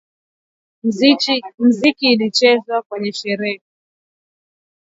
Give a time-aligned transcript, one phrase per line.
[1.69, 3.61] Mziki ilichezwa kwenye sherehe.